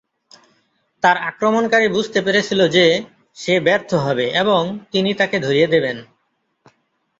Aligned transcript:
তার 1.03 1.17
আক্রমণকারী 1.21 1.87
বুঝতে 1.87 2.19
পেরেছিল 2.21 2.61
যে 2.67 2.85
সে 3.37 3.53
ব্যর্থ 3.59 3.91
হবে 4.05 4.25
এবং 4.33 4.61
তিনি 4.91 5.09
তাকে 5.13 5.37
ধরিয়ে 5.39 5.67
দেবেন। 5.67 5.97